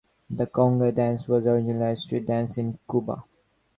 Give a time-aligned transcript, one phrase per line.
[0.31, 3.23] The conga dance was originally a street dance in Cuba.